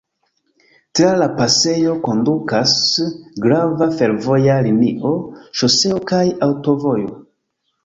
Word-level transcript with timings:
Tra 0.99 1.09
la 1.23 1.27
pasejo 1.41 1.93
kondukas 2.07 2.73
grava 3.45 3.89
fervoja 4.01 4.57
linio, 4.69 5.13
ŝoseo 5.61 6.03
kaj 6.15 6.25
aŭtovojo. 6.51 7.17